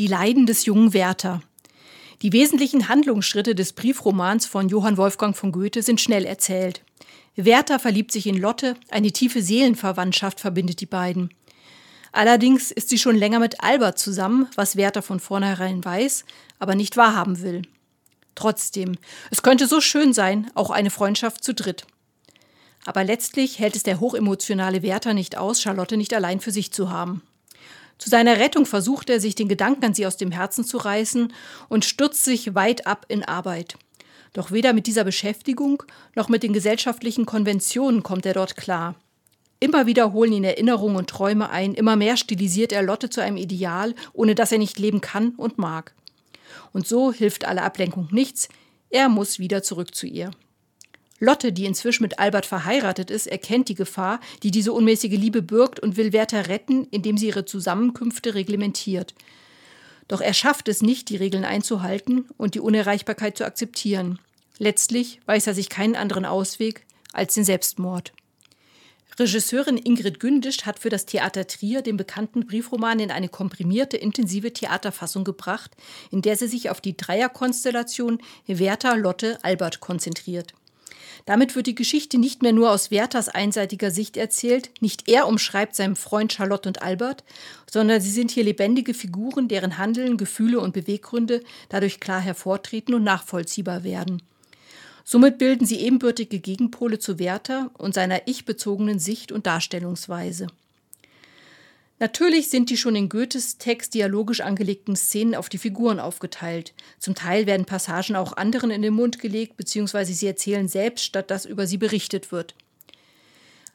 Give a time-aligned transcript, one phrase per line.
[0.00, 1.42] Die Leiden des jungen Werther.
[2.22, 6.82] Die wesentlichen Handlungsschritte des Briefromans von Johann Wolfgang von Goethe sind schnell erzählt.
[7.36, 11.34] Werther verliebt sich in Lotte, eine tiefe Seelenverwandtschaft verbindet die beiden.
[12.12, 16.24] Allerdings ist sie schon länger mit Albert zusammen, was Werther von vornherein weiß,
[16.58, 17.60] aber nicht wahrhaben will.
[18.34, 18.96] Trotzdem,
[19.30, 21.84] es könnte so schön sein, auch eine Freundschaft zu dritt.
[22.86, 26.88] Aber letztlich hält es der hochemotionale Werther nicht aus, Charlotte nicht allein für sich zu
[26.88, 27.20] haben.
[28.00, 31.34] Zu seiner Rettung versucht er, sich den Gedanken an sie aus dem Herzen zu reißen
[31.68, 33.76] und stürzt sich weit ab in Arbeit.
[34.32, 35.82] Doch weder mit dieser Beschäftigung
[36.14, 38.94] noch mit den gesellschaftlichen Konventionen kommt er dort klar.
[39.60, 43.36] Immer wieder holen ihn Erinnerungen und Träume ein, immer mehr stilisiert er Lotte zu einem
[43.36, 45.94] Ideal, ohne das er nicht leben kann und mag.
[46.72, 48.48] Und so hilft alle Ablenkung nichts,
[48.88, 50.30] er muss wieder zurück zu ihr.
[51.20, 55.78] Lotte, die inzwischen mit Albert verheiratet ist, erkennt die Gefahr, die diese unmäßige Liebe birgt
[55.78, 59.14] und will Werther retten, indem sie ihre Zusammenkünfte reglementiert.
[60.08, 64.18] Doch er schafft es nicht, die Regeln einzuhalten und die Unerreichbarkeit zu akzeptieren.
[64.58, 68.12] Letztlich weiß er sich keinen anderen Ausweg als den Selbstmord.
[69.18, 74.54] Regisseurin Ingrid Gündischt hat für das Theater Trier den bekannten Briefroman in eine komprimierte, intensive
[74.54, 75.76] Theaterfassung gebracht,
[76.10, 80.54] in der sie sich auf die Dreierkonstellation Werther, Lotte, Albert konzentriert.
[81.26, 85.76] Damit wird die Geschichte nicht mehr nur aus Werthers einseitiger Sicht erzählt, nicht er umschreibt
[85.76, 87.24] seinem Freund Charlotte und Albert,
[87.70, 93.04] sondern sie sind hier lebendige Figuren, deren Handeln, Gefühle und Beweggründe dadurch klar hervortreten und
[93.04, 94.22] nachvollziehbar werden.
[95.04, 100.46] Somit bilden sie ebenbürtige Gegenpole zu Werther und seiner ich-bezogenen Sicht und Darstellungsweise.
[102.00, 106.72] Natürlich sind die schon in Goethes Text dialogisch angelegten Szenen auf die Figuren aufgeteilt.
[106.98, 111.30] Zum Teil werden Passagen auch anderen in den Mund gelegt, beziehungsweise sie erzählen selbst, statt
[111.30, 112.54] dass über sie berichtet wird.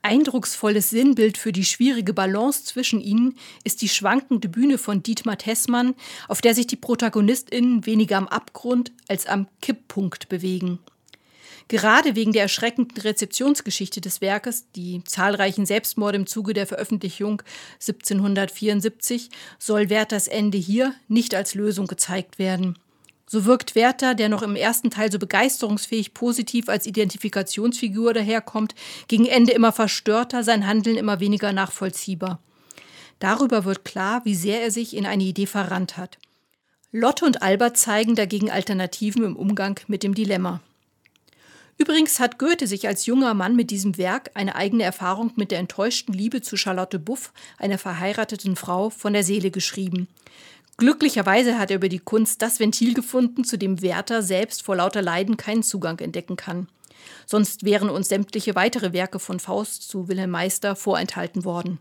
[0.00, 5.94] Eindrucksvolles Sinnbild für die schwierige Balance zwischen ihnen ist die schwankende Bühne von Dietmar Tessmann,
[6.26, 10.78] auf der sich die ProtagonistInnen weniger am Abgrund als am Kipppunkt bewegen.
[11.68, 17.42] Gerade wegen der erschreckenden Rezeptionsgeschichte des Werkes, die zahlreichen Selbstmorde im Zuge der Veröffentlichung
[17.74, 22.78] 1774, soll Werthers Ende hier nicht als Lösung gezeigt werden.
[23.28, 28.76] So wirkt Werther, der noch im ersten Teil so begeisterungsfähig positiv als Identifikationsfigur daherkommt,
[29.08, 32.38] gegen Ende immer verstörter, sein Handeln immer weniger nachvollziehbar.
[33.18, 36.18] Darüber wird klar, wie sehr er sich in eine Idee verrannt hat.
[36.92, 40.60] Lotte und Albert zeigen dagegen Alternativen im Umgang mit dem Dilemma.
[41.78, 45.58] Übrigens hat Goethe sich als junger Mann mit diesem Werk eine eigene Erfahrung mit der
[45.58, 50.08] enttäuschten Liebe zu Charlotte Buff, einer verheirateten Frau, von der Seele geschrieben.
[50.78, 55.02] Glücklicherweise hat er über die Kunst das Ventil gefunden, zu dem Werther selbst vor lauter
[55.02, 56.68] Leiden keinen Zugang entdecken kann.
[57.26, 61.78] Sonst wären uns sämtliche weitere Werke von Faust zu Wilhelm Meister vorenthalten worden.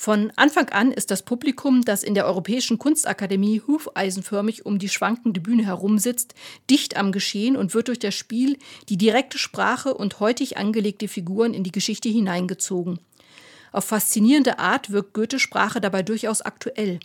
[0.00, 5.40] Von Anfang an ist das Publikum, das in der Europäischen Kunstakademie hufeisenförmig um die schwankende
[5.40, 6.36] Bühne herumsitzt,
[6.70, 11.52] dicht am Geschehen und wird durch das Spiel, die direkte Sprache und heutig angelegte Figuren
[11.52, 13.00] in die Geschichte hineingezogen.
[13.72, 17.00] Auf faszinierende Art wirkt Goethes Sprache dabei durchaus aktuell.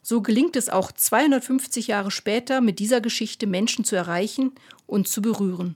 [0.00, 4.52] So gelingt es auch 250 Jahre später, mit dieser Geschichte Menschen zu erreichen
[4.86, 5.74] und zu berühren.